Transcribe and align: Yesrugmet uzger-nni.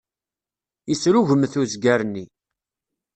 Yesrugmet 0.89 1.53
uzger-nni. 1.61 2.25